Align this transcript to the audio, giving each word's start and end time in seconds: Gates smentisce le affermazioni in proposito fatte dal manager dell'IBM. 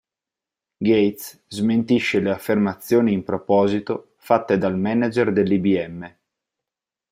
Gates 0.79 1.43
smentisce 1.47 2.19
le 2.21 2.31
affermazioni 2.31 3.13
in 3.13 3.23
proposito 3.23 4.13
fatte 4.17 4.57
dal 4.57 4.75
manager 4.75 5.31
dell'IBM. 5.31 6.15